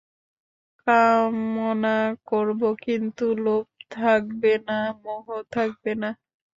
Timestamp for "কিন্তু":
2.85-3.25